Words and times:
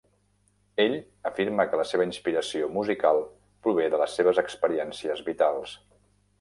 Ell 0.85 0.95
afirma 1.29 1.65
que 1.73 1.79
la 1.81 1.85
seva 1.89 2.07
inspiració 2.09 2.71
musical 2.79 3.23
prové 3.67 3.87
de 3.95 4.03
les 4.05 4.19
seves 4.21 4.43
experiències 4.47 5.25
vitals. 5.33 5.81